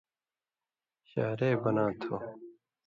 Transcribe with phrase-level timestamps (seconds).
[1.09, 2.15] شارِع بناں تھو۔